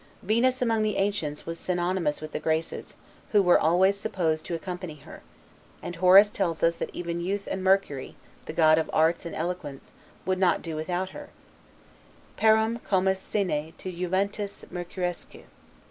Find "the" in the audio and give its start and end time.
0.81-0.97, 2.31-2.39, 8.47-8.53